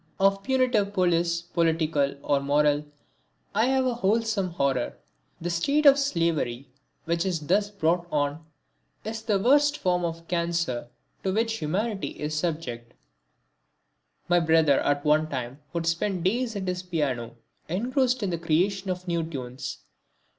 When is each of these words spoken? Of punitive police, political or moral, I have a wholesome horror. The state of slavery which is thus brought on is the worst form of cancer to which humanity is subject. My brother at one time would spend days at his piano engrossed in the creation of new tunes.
Of 0.19 0.41
punitive 0.41 0.93
police, 0.93 1.43
political 1.43 2.15
or 2.23 2.39
moral, 2.39 2.85
I 3.53 3.67
have 3.67 3.85
a 3.85 3.93
wholesome 3.93 4.49
horror. 4.49 4.97
The 5.39 5.51
state 5.51 5.85
of 5.85 5.99
slavery 5.99 6.71
which 7.05 7.23
is 7.23 7.41
thus 7.45 7.69
brought 7.69 8.07
on 8.11 8.43
is 9.05 9.21
the 9.21 9.37
worst 9.37 9.77
form 9.77 10.03
of 10.03 10.27
cancer 10.27 10.87
to 11.23 11.31
which 11.31 11.59
humanity 11.59 12.19
is 12.19 12.33
subject. 12.35 12.95
My 14.27 14.39
brother 14.39 14.79
at 14.79 15.05
one 15.05 15.29
time 15.29 15.59
would 15.71 15.85
spend 15.85 16.23
days 16.23 16.55
at 16.55 16.67
his 16.67 16.81
piano 16.81 17.35
engrossed 17.69 18.23
in 18.23 18.31
the 18.31 18.39
creation 18.39 18.89
of 18.89 19.07
new 19.07 19.21
tunes. 19.21 19.83